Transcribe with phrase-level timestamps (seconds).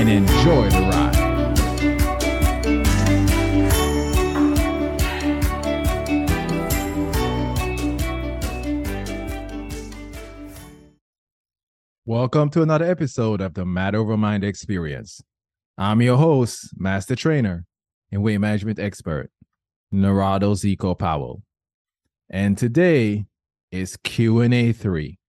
[0.00, 1.14] and enjoy the ride.
[12.06, 15.22] Welcome to another episode of the Matter Over Mind Experience.
[15.76, 17.66] I'm your host, Master Trainer
[18.10, 19.30] and Weight Management Expert,
[19.92, 21.42] Narado Zeco Powell.
[22.30, 23.26] And today
[23.70, 25.19] is Q&A 3.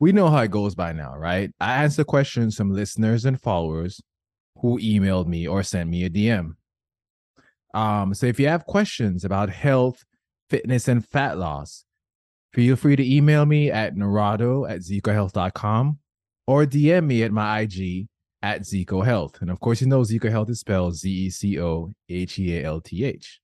[0.00, 1.52] We know how it goes by now, right?
[1.60, 4.00] I answer questions from listeners and followers
[4.58, 6.54] who emailed me or sent me a DM.
[7.74, 10.04] Um, so if you have questions about health,
[10.48, 11.84] fitness, and fat loss,
[12.52, 15.98] feel free to email me at narado at zecohealth.com
[16.46, 18.08] or DM me at my IG
[18.42, 19.40] at Zeco Health.
[19.40, 22.58] And of course, you know Zeco Health is spelled Z E C O H E
[22.58, 23.40] A L T H.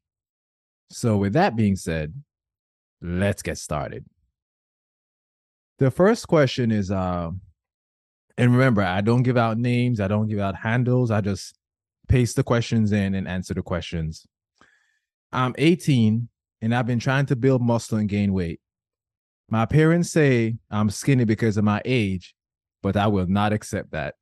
[0.91, 2.15] So, with that being said,
[3.01, 4.05] let's get started.
[5.79, 7.31] The first question is uh,
[8.39, 11.59] and remember, I don't give out names, I don't give out handles, I just
[12.09, 14.27] paste the questions in and answer the questions.
[15.33, 16.29] I'm 18
[16.63, 18.61] and I've been trying to build muscle and gain weight.
[19.49, 22.35] My parents say I'm skinny because of my age,
[22.83, 24.15] but I will not accept that.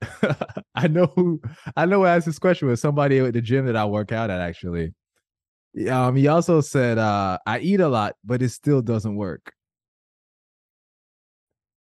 [0.74, 1.40] I know who
[1.76, 4.40] I know asked this question was somebody at the gym that I work out at
[4.40, 4.94] actually.
[5.90, 9.52] Um, he also said uh, I eat a lot, but it still doesn't work.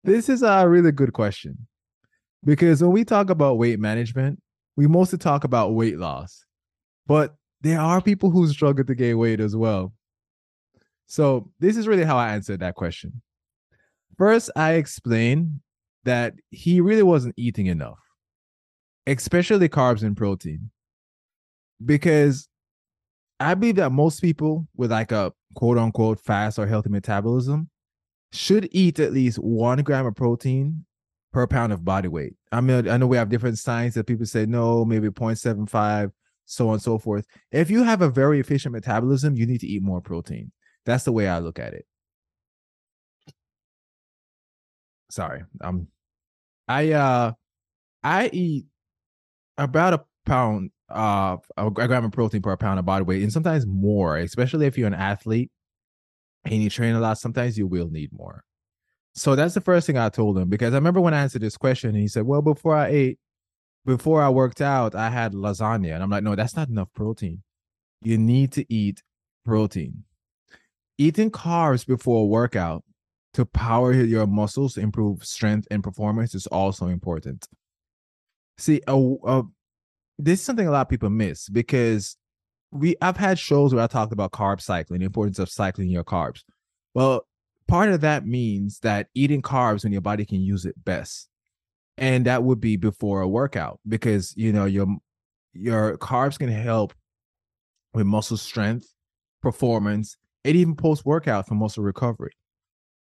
[0.06, 1.66] This is a really good question
[2.44, 4.40] because when we talk about weight management,
[4.76, 6.44] we mostly talk about weight loss,
[7.08, 9.92] but there are people who struggle to gain weight as well.
[11.08, 13.20] So, this is really how I answered that question.
[14.16, 15.58] First, I explained
[16.04, 17.98] that he really wasn't eating enough,
[19.08, 20.70] especially carbs and protein,
[21.84, 22.48] because
[23.40, 27.70] I believe that most people with like a quote unquote fast or healthy metabolism
[28.32, 30.84] should eat at least one gram of protein
[31.32, 32.34] per pound of body weight.
[32.52, 36.12] I mean, I know we have different science that people say no, maybe 0.75,
[36.44, 37.26] so on and so forth.
[37.50, 40.52] If you have a very efficient metabolism, you need to eat more protein.
[40.84, 41.86] That's the way I look at it.
[45.10, 45.88] Sorry, um,
[46.66, 47.32] I uh,
[48.02, 48.66] I eat
[49.56, 53.66] about a pound uh a gram of protein per pound of body weight, and sometimes
[53.66, 55.50] more, especially if you're an athlete
[56.46, 57.18] and you train a lot.
[57.18, 58.44] Sometimes you will need more.
[59.14, 61.56] So that's the first thing I told him because I remember when I answered this
[61.56, 63.18] question, and he said, "Well, before I ate,
[63.84, 67.42] before I worked out, I had lasagna," and I'm like, "No, that's not enough protein.
[68.02, 69.02] You need to eat
[69.44, 70.04] protein.
[70.98, 72.84] Eating carbs before a workout."
[73.34, 77.46] To power your muscles, improve strength and performance is also important.
[78.56, 79.42] See, a, a
[80.18, 82.16] this is something a lot of people miss because
[82.70, 86.04] we I've had shows where I talked about carb cycling, the importance of cycling your
[86.04, 86.42] carbs.
[86.94, 87.26] Well,
[87.68, 91.28] part of that means that eating carbs when your body can use it best.
[91.98, 94.86] And that would be before a workout because you know your
[95.52, 96.92] your carbs can help
[97.94, 98.92] with muscle strength,
[99.40, 102.32] performance, and even post workout for muscle recovery.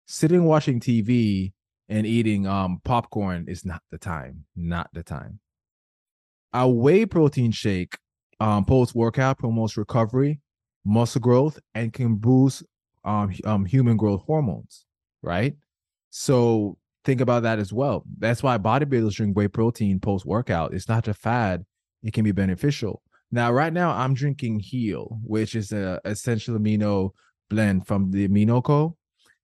[0.08, 1.52] Sitting watching TV
[1.90, 5.40] and eating um popcorn is not the time, not the time
[6.56, 7.98] a whey protein shake
[8.40, 10.40] um, post workout promotes recovery,
[10.84, 12.64] muscle growth, and can boost
[13.04, 14.86] um, um, human growth hormones,
[15.22, 15.56] right?
[16.10, 18.04] So think about that as well.
[18.18, 20.74] That's why bodybuilders drink whey protein post workout.
[20.74, 21.66] It's not a fad,
[22.04, 23.02] it can be beneficial.
[23.32, 27.12] Now, right now, I'm drinking Heal, which is a essential amino
[27.50, 28.96] blend from the Amino Co.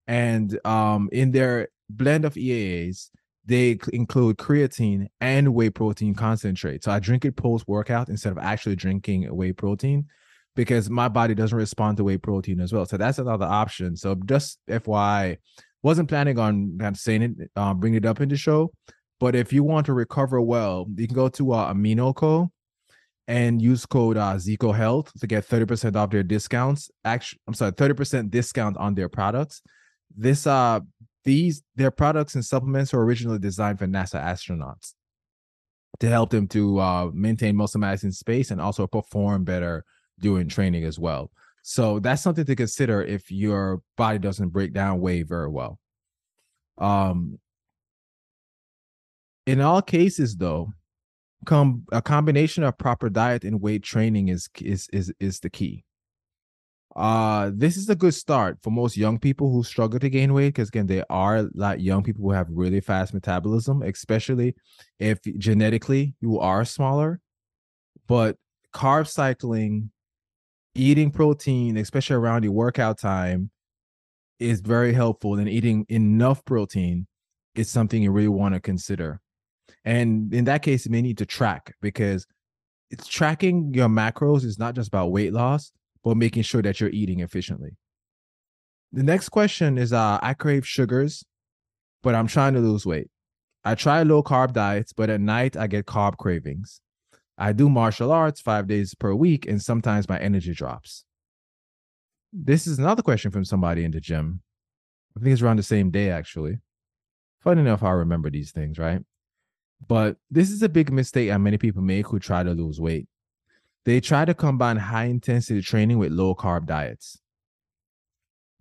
[0.08, 3.10] And um, in their blend of EAAs,
[3.46, 6.84] they include creatine and whey protein concentrate.
[6.84, 10.06] So I drink it post workout instead of actually drinking whey protein
[10.56, 12.86] because my body doesn't respond to whey protein as well.
[12.86, 13.96] So that's another option.
[13.96, 15.38] So just FYI,
[15.82, 18.72] wasn't planning on saying it, um, bring it up in the show,
[19.20, 22.50] but if you want to recover well, you can go to uh, AminoCo
[23.28, 26.92] and use code uh, Zeco Health to get 30% off their discounts.
[27.06, 29.62] Actually, I'm sorry, 30% discount on their products.
[30.16, 30.82] This uh
[31.24, 34.94] these their products and supplements are originally designed for NASA astronauts
[36.00, 39.86] to help them to uh, maintain muscle mass in space and also perform better
[40.20, 41.32] during training as well.
[41.64, 45.80] So that's something to consider if your body doesn't break down whey very well.
[46.78, 47.40] Um,
[49.46, 50.72] in all cases, though,
[51.46, 55.84] com- a combination of proper diet and weight training is is is is the key.
[56.96, 60.50] Uh, this is a good start for most young people who struggle to gain weight
[60.50, 64.56] because again, there are like young people who have really fast metabolism, especially
[65.00, 67.22] if genetically you are smaller.
[68.08, 68.36] But
[68.74, 69.92] carb cycling,
[70.76, 73.52] eating protein, especially around your workout time,
[74.40, 75.36] is very helpful.
[75.36, 77.08] And eating enough protein
[77.56, 79.22] is something you really want to consider.
[79.86, 82.28] And in that case, you may need to track because
[82.90, 85.72] it's tracking your macros is not just about weight loss,
[86.04, 87.78] but making sure that you're eating efficiently.
[88.92, 91.24] The next question is uh, I crave sugars,
[92.04, 93.10] but I'm trying to lose weight.
[93.64, 96.82] I try low carb diets, but at night I get carb cravings.
[97.38, 101.06] I do martial arts five days per week, and sometimes my energy drops.
[102.34, 104.42] This is another question from somebody in the gym.
[105.18, 106.60] I think it's around the same day, actually.
[107.42, 109.02] Funny enough, I remember these things, right?
[109.88, 113.08] But this is a big mistake that many people make who try to lose weight.
[113.86, 117.20] They try to combine high intensity training with low carb diets.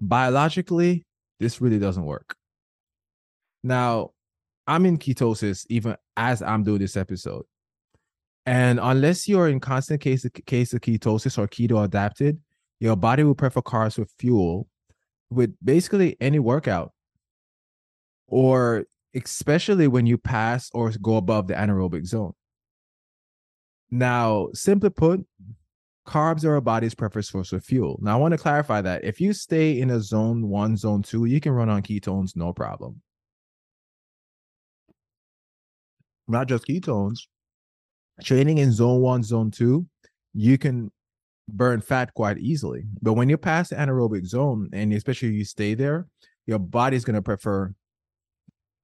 [0.01, 1.05] Biologically,
[1.39, 2.37] this really doesn't work.
[3.63, 4.13] Now,
[4.67, 7.45] I'm in ketosis even as I'm doing this episode.
[8.47, 12.41] And unless you're in constant case of, case of ketosis or keto adapted,
[12.79, 14.69] your body will prefer carbs with fuel
[15.29, 16.93] with basically any workout
[18.27, 18.85] or
[19.15, 22.33] especially when you pass or go above the anaerobic zone.
[23.91, 25.27] Now, simply put,
[26.07, 27.99] carbs are our body's preferred source of fuel.
[28.03, 31.25] Now, I want to clarify that if you stay in a zone one, zone two,
[31.25, 33.01] you can run on ketones, no problem.
[36.29, 37.21] Not just ketones,
[38.23, 39.87] training in zone one, zone two,
[40.33, 40.93] you can
[41.49, 42.85] burn fat quite easily.
[43.03, 46.07] But when you pass the anaerobic zone, and especially you stay there,
[46.47, 47.75] your body's going to prefer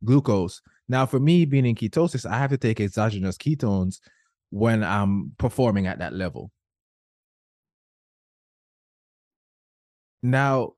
[0.04, 0.60] glucose.
[0.88, 4.00] Now, for me being in ketosis, I have to take exogenous ketones
[4.50, 6.50] when I'm performing at that level.
[10.22, 10.72] Now,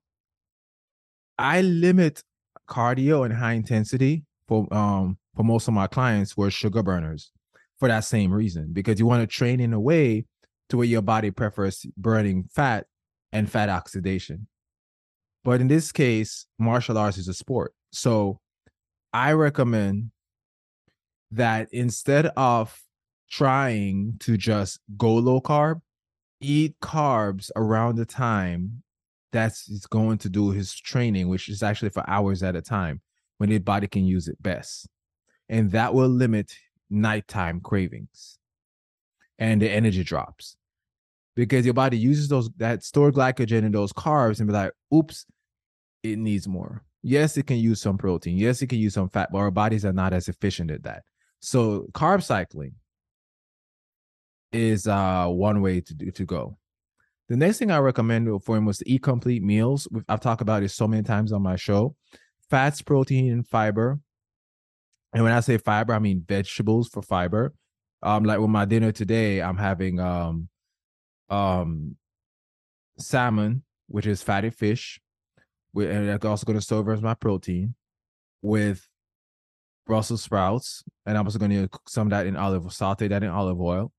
[1.39, 2.23] I limit
[2.69, 7.31] cardio and high intensity for um for most of my clients who are sugar burners
[7.79, 10.27] for that same reason because you want to train in a way
[10.69, 12.87] to where your body prefers burning fat
[13.33, 14.49] and fat oxidation.
[15.45, 17.73] But in this case, martial arts is a sport.
[17.93, 18.41] So
[19.13, 20.11] I recommend
[21.31, 22.83] that instead of
[23.31, 25.81] trying to just go low carb,
[26.41, 28.83] eat carbs around the time
[29.33, 33.01] that's he's going to do his training, which is actually for hours at a time
[33.39, 34.89] when his body can use it best.
[35.49, 36.55] And that will limit
[36.91, 38.39] nighttime cravings
[39.39, 40.57] and the energy drops
[41.37, 45.27] because your body uses those that stored glycogen in those carbs and be like, oops,
[46.03, 46.83] it needs more.
[47.03, 48.37] Yes, it can use some protein.
[48.37, 51.05] Yes, it can use some fat, but our bodies are not as efficient at that.
[51.41, 52.73] So carb cycling
[54.53, 56.59] is uh one way to do to go.
[57.29, 59.87] The next thing I recommend for him was to eat complete meals.
[60.09, 61.95] I've talked about it so many times on my show.
[62.49, 64.01] Fats, protein, and fiber.
[65.13, 67.53] And when I say fiber, I mean vegetables for fiber.
[68.03, 70.49] Um, like with my dinner today, I'm having um
[71.29, 71.97] um
[72.99, 75.01] salmon, which is fatty fish,
[75.73, 77.75] with and I'm also going to serve as my protein
[78.41, 78.89] with
[79.87, 83.23] Brussels sprouts, and I'm also going to cook some of that in olive, saute that
[83.23, 83.93] in olive oil,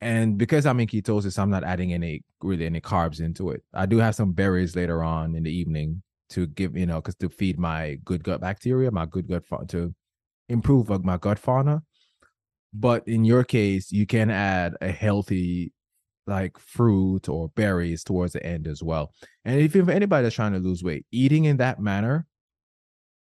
[0.00, 3.62] and because I'm in ketosis, I'm not adding any really any carbs into it.
[3.74, 7.16] I do have some berries later on in the evening to give, you know, because
[7.16, 9.94] to feed my good gut bacteria, my good gut fa- to
[10.48, 11.82] improve uh, my gut fauna.
[12.72, 15.72] But in your case, you can add a healthy
[16.26, 19.12] like fruit or berries towards the end as well.
[19.44, 22.26] And if, if anybody that's trying to lose weight, eating in that manner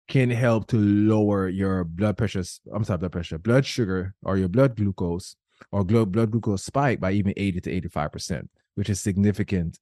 [0.08, 2.44] can help to lower your blood pressure.
[2.74, 5.36] I'm sorry, blood pressure, blood sugar, or your blood glucose
[5.72, 9.80] or blood glucose spike by even 80 to 85%, which is significant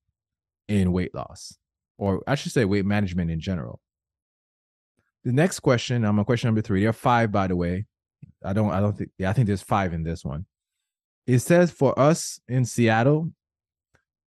[0.68, 1.58] in weight loss,
[1.98, 3.80] or I should say weight management in general.
[5.24, 6.82] The next question, um, I'm on question number three.
[6.82, 7.86] There are five, by the way.
[8.44, 10.46] I don't, I don't think, yeah, I think there's five in this one.
[11.28, 13.32] It says for us in Seattle,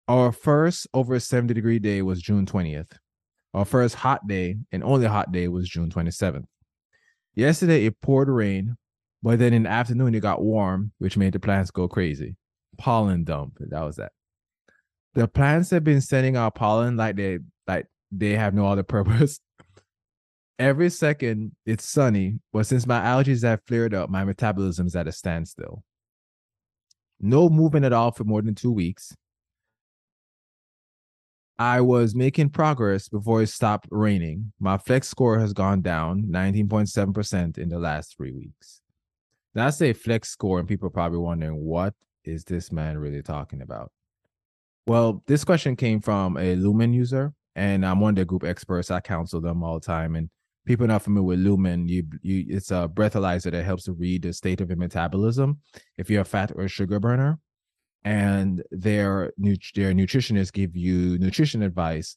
[0.06, 2.92] our first over 70 degree day was June 20th.
[3.54, 6.44] Our first hot day and only hot day was June 27th.
[7.34, 8.76] Yesterday, it poured rain
[9.24, 12.36] but then in the afternoon, it got warm, which made the plants go crazy.
[12.76, 13.56] Pollen dump.
[13.58, 14.12] That was that.
[15.14, 19.40] The plants have been sending out pollen like they like they have no other purpose.
[20.58, 25.08] Every second it's sunny, but since my allergies have flared up, my metabolism is at
[25.08, 25.82] a standstill.
[27.18, 29.16] No movement at all for more than two weeks.
[31.58, 34.52] I was making progress before it stopped raining.
[34.60, 38.82] My flex score has gone down 19.7% in the last three weeks.
[39.54, 41.94] Now a flex score, and people are probably wondering what
[42.24, 43.92] is this man really talking about?
[44.86, 48.90] Well, this question came from a Lumen user, and I'm one of the group experts.
[48.90, 50.28] I counsel them all the time, and
[50.66, 54.32] people not familiar with Lumen, you you it's a breathalyzer that helps to read the
[54.32, 55.60] state of your metabolism
[55.98, 57.38] if you're a fat or a sugar burner.
[58.04, 62.16] And their their nutritionists give you nutrition advice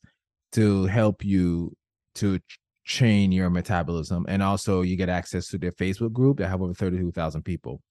[0.54, 1.76] to help you
[2.16, 2.40] to
[2.88, 4.26] chain your metabolism.
[4.28, 7.82] And also you get access to their Facebook group that have over 32,000 people.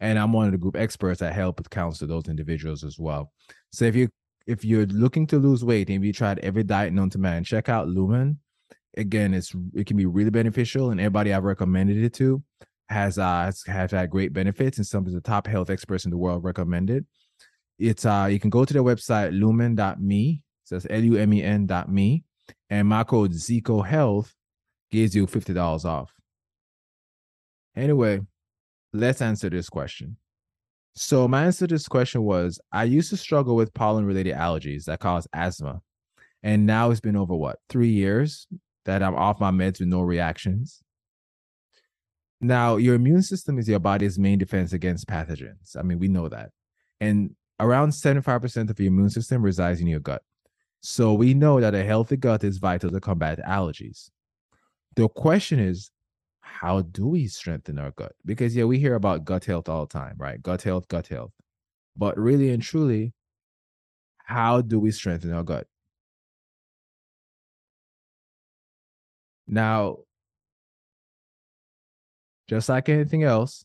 [0.00, 3.32] And I'm one of the group experts that help with counsel those individuals as well.
[3.72, 4.08] So if you
[4.46, 7.68] if you're looking to lose weight and you tried every diet known to man, check
[7.68, 8.38] out Lumen
[8.96, 12.42] again, it's it can be really beneficial, and everybody I've recommended it to
[12.88, 16.10] has uh has, has had great benefits, and some of the top health experts in
[16.10, 17.04] the world recommended.
[17.78, 22.24] It's uh you can go to their website lumen.me, so that's L-U-M-E-N dot me,
[22.70, 24.34] and my code Zeco Health
[24.96, 26.10] gives you fifty dollars off.
[27.76, 28.20] Anyway,
[28.92, 30.16] let's answer this question.
[30.94, 34.84] So my answer to this question was I used to struggle with pollen related allergies
[34.84, 35.82] that cause asthma.
[36.42, 38.46] And now it's been over what, three years
[38.86, 40.82] that I'm off my meds with no reactions.
[42.40, 45.76] Now, your immune system is your body's main defense against pathogens.
[45.78, 46.50] I mean, we know that.
[47.00, 50.22] And around 75% of your immune system resides in your gut.
[50.80, 54.10] So we know that a healthy gut is vital to combat allergies.
[54.96, 55.90] The question is,
[56.40, 58.12] how do we strengthen our gut?
[58.24, 60.42] Because, yeah, we hear about gut health all the time, right?
[60.42, 61.32] Gut health, gut health.
[61.96, 63.12] But really and truly,
[64.24, 65.66] how do we strengthen our gut?
[69.46, 69.98] Now,
[72.48, 73.64] just like anything else,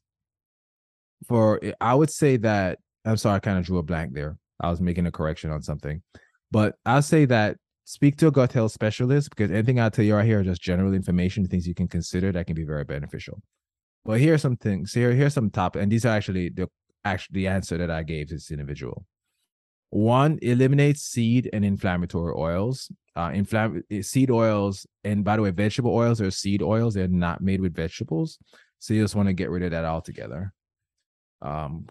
[1.28, 4.38] for I would say that I'm sorry, I kind of drew a blank there.
[4.60, 6.02] I was making a correction on something,
[6.52, 7.58] but I'll say that
[7.92, 10.62] speak to a gut health specialist because anything I tell you right here are just
[10.62, 13.42] general information, things you can consider that can be very beneficial.
[14.06, 14.94] But here are some things.
[14.94, 16.70] Here, here's some top, and these are actually the
[17.04, 19.06] actually the answer that I gave this individual.
[19.90, 22.90] One, eliminates seed and inflammatory oils.
[23.14, 26.94] Uh, inflam- eh, seed oils, and by the way, vegetable oils are seed oils.
[26.94, 28.40] They're not made with vegetables.
[28.80, 30.54] So you just want to get rid of that altogether.
[31.42, 31.88] Um,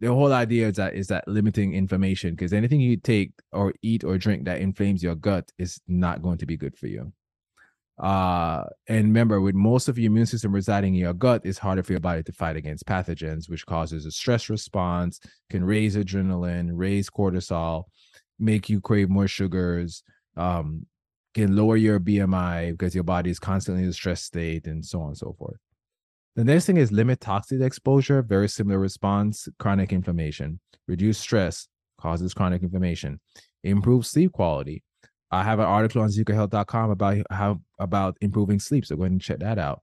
[0.00, 4.04] the whole idea is that is that limiting information because anything you take or eat
[4.04, 7.12] or drink that inflames your gut is not going to be good for you.
[7.98, 11.82] Uh, and remember, with most of your immune system residing in your gut, it's harder
[11.82, 16.68] for your body to fight against pathogens, which causes a stress response, can raise adrenaline,
[16.72, 17.84] raise cortisol,
[18.38, 20.02] make you crave more sugars,
[20.36, 20.84] um,
[21.32, 25.00] can lower your BMI because your body is constantly in a stress state, and so
[25.00, 25.56] on and so forth.
[26.36, 30.60] The next thing is limit toxic exposure, very similar response, chronic inflammation.
[30.86, 31.66] Reduce stress
[31.98, 33.20] causes chronic inflammation.
[33.64, 34.84] Improve sleep quality
[35.30, 38.86] I have an article on zecohealth.com about how about improving sleep.
[38.86, 39.82] So go ahead and check that out.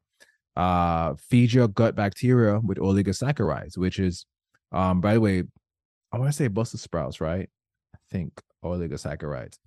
[0.55, 4.25] Uh, feed your gut bacteria with oligosaccharides, which is,
[4.71, 5.43] um, by the way,
[6.11, 7.49] I want to say Brussels sprouts, right?
[7.93, 9.57] I think oligosaccharides.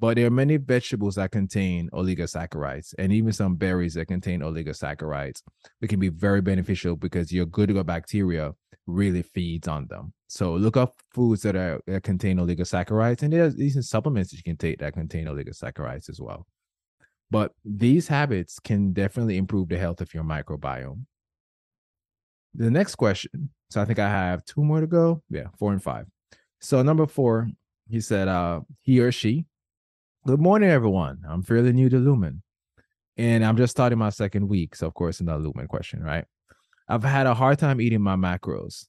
[0.00, 5.42] But there are many vegetables that contain oligosaccharides and even some berries that contain oligosaccharides.
[5.80, 8.54] It can be very beneficial because your good bacteria
[8.86, 10.12] really feeds on them.
[10.28, 14.42] So look up foods that are that contain oligosaccharides, and there's these supplements that you
[14.42, 16.46] can take that contain oligosaccharides as well.
[17.30, 21.04] But these habits can definitely improve the health of your microbiome.
[22.54, 23.50] The next question.
[23.70, 25.22] So I think I have two more to go.
[25.28, 26.06] Yeah, four and five.
[26.60, 27.50] So number four,
[27.88, 29.44] he said, uh, he or she
[30.26, 31.22] Good morning, everyone.
[31.26, 32.42] I'm fairly new to Lumen,
[33.16, 34.74] and I'm just starting my second week.
[34.74, 36.24] So, of course, another Lumen question, right?
[36.88, 38.86] I've had a hard time eating my macros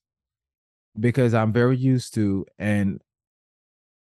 [1.00, 3.00] because I'm very used to and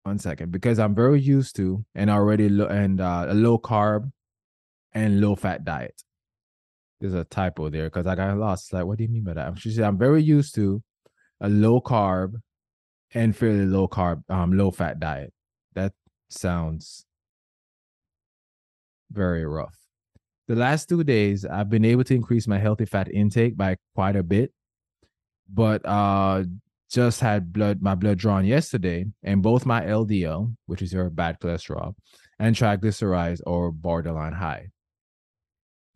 [0.04, 4.10] one second because I'm very used to and already lo- and uh, a low carb
[4.92, 6.02] and low fat diet.
[7.00, 8.72] There's a typo there because I got lost.
[8.72, 9.58] Like, what do you mean by that?
[9.58, 10.82] She said I'm very used to
[11.40, 12.40] a low carb
[13.12, 15.32] and fairly low carb, um, low fat diet.
[15.74, 15.92] That
[16.30, 17.04] sounds
[19.10, 19.76] very rough.
[20.48, 24.16] The last two days, I've been able to increase my healthy fat intake by quite
[24.16, 24.52] a bit,
[25.52, 26.44] but uh,
[26.90, 31.38] just had blood my blood drawn yesterday, and both my LDL, which is your bad
[31.38, 31.94] cholesterol,
[32.38, 34.70] and triglycerides are borderline high.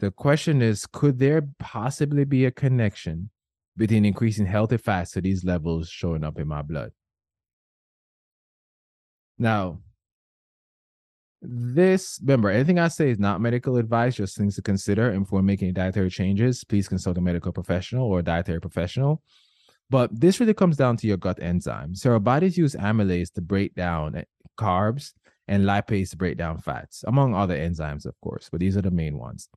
[0.00, 3.30] The question is, could there possibly be a connection
[3.76, 6.90] between increasing healthy fats to these levels showing up in my blood?
[9.38, 9.78] Now,
[11.42, 15.42] this remember anything i say is not medical advice just things to consider and before
[15.42, 16.62] making dietary changes.
[16.62, 19.22] Please consult a medical professional or a dietary professional.
[19.90, 21.98] But this really comes down to your gut enzymes.
[21.98, 24.24] So our bodies use amylase to break down eh,
[24.58, 25.12] carbs
[25.48, 28.90] and lipase to break down fats among other enzymes of course but these are the
[28.90, 29.48] main ones.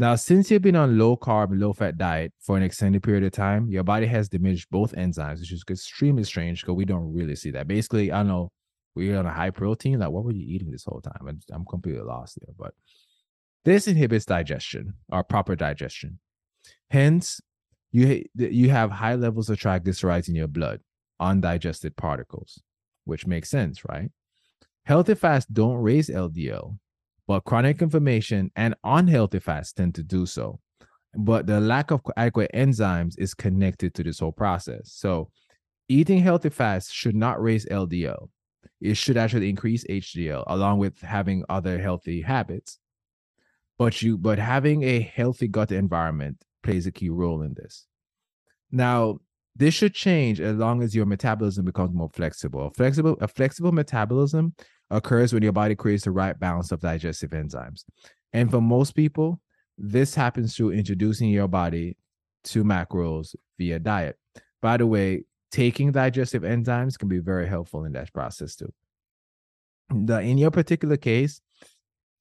[0.00, 3.32] Now, since you've been on low carb, low fat diet for an extended period of
[3.32, 7.34] time, your body has diminished both enzymes, which is extremely strange because we don't really
[7.34, 7.66] see that.
[7.66, 8.52] Basically, I know
[8.98, 10.00] we're on a high protein.
[10.00, 11.28] Like, what were you eating this whole time?
[11.28, 12.54] And I'm completely lost there.
[12.58, 12.74] But
[13.64, 16.18] this inhibits digestion or proper digestion.
[16.90, 17.40] Hence,
[17.92, 20.80] you you have high levels of triglycerides in your blood,
[21.20, 22.60] undigested particles,
[23.04, 24.10] which makes sense, right?
[24.84, 26.78] Healthy fasts don't raise LDL,
[27.26, 30.60] but chronic inflammation and unhealthy fats tend to do so.
[31.14, 34.92] But the lack of adequate enzymes is connected to this whole process.
[34.92, 35.30] So,
[35.88, 38.28] eating healthy fats should not raise LDL.
[38.80, 42.78] It should actually increase HDL along with having other healthy habits.
[43.78, 47.86] But you but having a healthy gut environment plays a key role in this.
[48.70, 49.18] Now,
[49.56, 52.66] this should change as long as your metabolism becomes more flexible.
[52.66, 54.54] A flexible, a flexible metabolism
[54.90, 57.84] occurs when your body creates the right balance of digestive enzymes.
[58.32, 59.40] And for most people,
[59.76, 61.96] this happens through introducing your body
[62.44, 64.16] to macros via diet.
[64.62, 68.72] By the way, taking digestive enzymes can be very helpful in that process too.
[69.90, 71.40] The, in your particular case,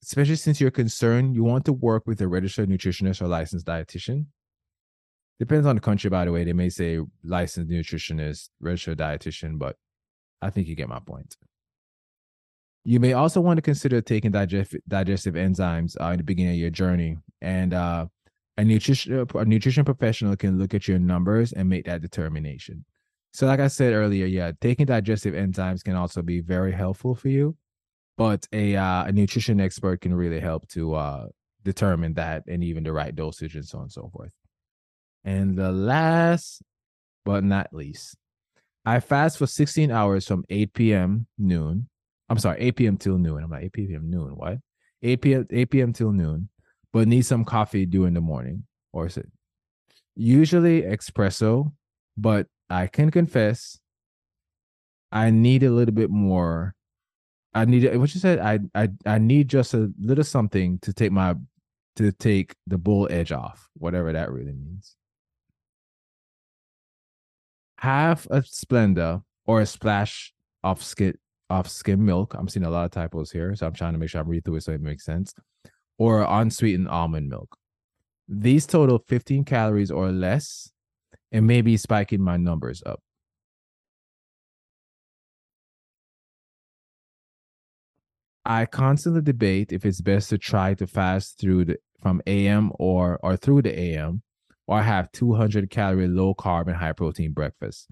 [0.03, 4.27] especially since you're concerned, you want to work with a registered nutritionist or licensed dietitian.
[5.39, 6.43] Depends on the country, by the way.
[6.43, 9.75] They may say licensed nutritionist, registered dietitian, but
[10.41, 11.36] I think you get my point.
[12.86, 16.60] You may also want to consider taking digest, digestive enzymes uh, in the beginning of
[16.60, 17.17] your journey.
[17.41, 18.05] And uh,
[18.57, 22.86] a, nutrition, a nutrition professional can look at your numbers and make that determination.
[23.34, 27.29] So, like I said earlier, yeah, taking digestive enzymes can also be very helpful for
[27.29, 27.55] you.
[28.17, 31.27] But a, uh, a nutrition expert can really help to uh,
[31.63, 34.31] determine that and even the right dosage and so on and so forth.
[35.24, 36.63] And the last
[37.25, 38.15] but not least,
[38.86, 41.27] I fast for 16 hours from 8 p.m.
[41.38, 41.89] noon
[42.29, 42.98] I'm sorry, 8 p.m.
[42.98, 43.43] till noon.
[43.43, 44.10] I'm like 8 p.m.
[44.10, 44.36] noon.
[44.36, 44.57] What?
[45.01, 45.48] 8 p.m.
[45.50, 45.93] 8 p.m.
[45.93, 46.50] till noon,
[46.91, 48.63] but need some coffee during the morning.
[48.91, 49.29] Or is it
[50.15, 51.72] usually espresso?
[52.17, 53.79] But I can confess,
[55.12, 56.75] I need a little bit more.
[57.53, 58.39] I need what you said.
[58.39, 61.36] I I I need just a little something to take my
[61.95, 64.95] to take the bull edge off, whatever that really means.
[67.80, 72.34] Half a Splenda or a splash of skit off skim milk.
[72.38, 74.45] I'm seeing a lot of typos here, so I'm trying to make sure I read
[74.45, 75.34] through it so it makes sense.
[75.97, 77.58] Or unsweetened almond milk.
[78.27, 80.71] These total 15 calories or less,
[81.31, 83.01] and maybe spiking my numbers up.
[88.45, 93.19] I constantly debate if it's best to try to fast through the from AM or
[93.21, 94.21] or through the AM,
[94.67, 97.87] or have 200 calorie low carb and high protein breakfast.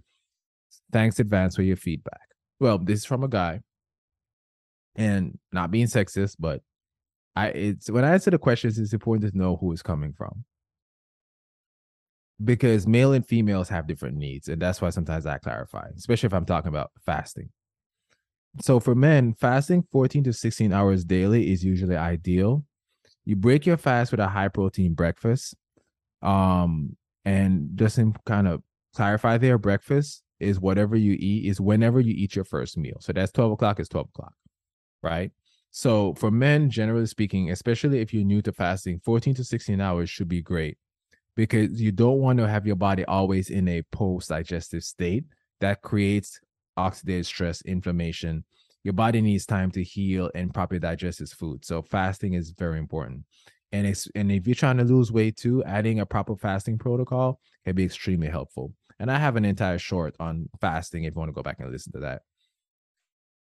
[0.92, 2.26] Thanks advance for your feedback
[2.60, 3.62] well, this is from a guy,
[4.96, 6.62] and not being sexist, but
[7.36, 10.46] I it's when I answer the questions, it's important to know who is coming from.
[12.44, 16.34] Because male and females have different needs, and that's why sometimes I clarify, especially if
[16.34, 17.50] I'm talking about fasting.
[18.62, 22.66] So for men, fasting 14 to 16 hours daily is usually ideal.
[23.26, 25.56] You break your fast with a high protein breakfast.
[26.22, 26.96] Um,
[27.26, 28.62] and just to kind of
[28.96, 32.98] clarify there, breakfast is whatever you eat is whenever you eat your first meal.
[33.00, 34.34] So that's 12 o'clock is 12 o'clock,
[35.02, 35.32] right?
[35.72, 40.10] So for men, generally speaking, especially if you're new to fasting, 14 to 16 hours
[40.10, 40.78] should be great
[41.36, 45.26] because you don't want to have your body always in a post digestive state
[45.60, 46.40] that creates
[46.78, 48.44] oxidative stress, inflammation.
[48.84, 51.66] Your body needs time to heal and properly digest its food.
[51.66, 53.24] So fasting is very important.
[53.72, 57.40] And, it's, and if you're trying to lose weight too, adding a proper fasting protocol
[57.66, 58.74] can be extremely helpful.
[59.00, 61.72] And I have an entire short on fasting if you want to go back and
[61.72, 62.22] listen to that.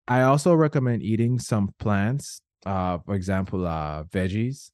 [0.09, 4.71] I also recommend eating some plants, uh, for example, uh, veggies,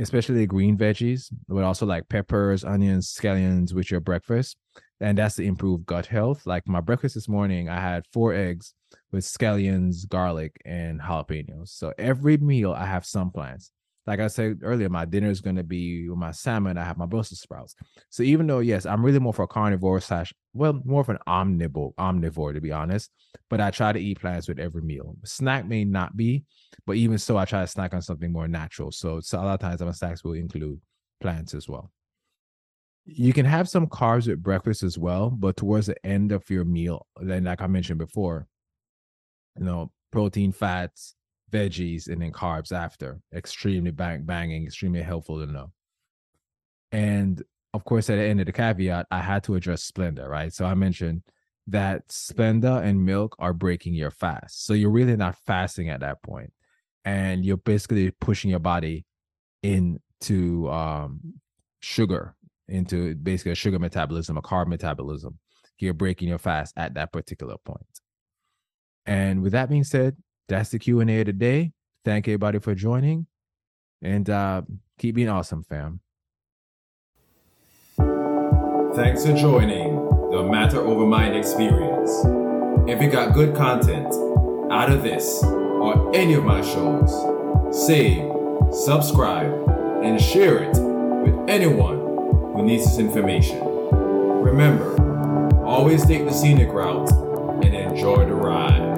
[0.00, 4.56] especially green veggies, but also like peppers, onions, scallions with your breakfast.
[5.00, 6.46] And that's to improve gut health.
[6.46, 8.74] Like my breakfast this morning, I had four eggs
[9.12, 11.68] with scallions, garlic, and jalapenos.
[11.68, 13.70] So every meal, I have some plants
[14.06, 16.78] like I said earlier, my dinner is going to be with my salmon.
[16.78, 17.74] I have my Brussels sprouts.
[18.08, 21.18] So even though, yes, I'm really more for a carnivore slash, well, more of an
[21.28, 23.10] omnivore, omnivore to be honest.
[23.50, 25.16] But I try to eat plants with every meal.
[25.24, 26.44] Snack may not be,
[26.86, 28.90] but even so, I try to snack on something more natural.
[28.90, 30.80] So, so a lot of times my snacks will include
[31.20, 31.90] plants as well.
[33.04, 36.64] You can have some carbs with breakfast as well, but towards the end of your
[36.64, 38.46] meal, then like I mentioned before,
[39.58, 41.14] you know, protein, fats,
[41.50, 43.20] veggies, and then carbs after.
[43.34, 45.72] Extremely bang, banging, extremely helpful to know.
[46.92, 50.52] And of course, at the end of the caveat, I had to address Splenda, right?
[50.52, 51.22] So I mentioned
[51.68, 54.66] that Splenda and milk are breaking your fast.
[54.66, 56.52] So you're really not fasting at that point.
[57.04, 59.04] and you're basically pushing your body
[59.62, 61.20] into um,
[61.80, 62.34] sugar,
[62.68, 65.38] into basically a sugar metabolism, a carb metabolism.
[65.78, 67.86] You're breaking your fast at that particular point.
[69.06, 70.16] And with that being said,
[70.50, 71.72] that's the Q and A today.
[72.04, 73.26] Thank everybody for joining,
[74.02, 74.62] and uh,
[74.98, 76.00] keep being awesome, fam.
[78.94, 79.94] Thanks for joining
[80.30, 82.10] the Matter Over Mind experience.
[82.90, 84.12] If you got good content
[84.72, 87.10] out of this or any of my shows,
[87.86, 88.30] save,
[88.72, 89.52] subscribe,
[90.02, 91.98] and share it with anyone
[92.54, 93.60] who needs this information.
[93.92, 94.96] Remember,
[95.64, 97.10] always take the scenic route
[97.62, 98.89] and enjoy the ride.